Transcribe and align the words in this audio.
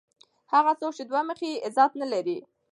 هغه 0.53 0.71
څوک 0.79 0.91
چي 0.97 1.03
دوه 1.09 1.21
مخی 1.29 1.47
يي؛ 1.53 1.61
عزت 1.65 1.91
نه 2.01 2.07
لري. 2.13 2.37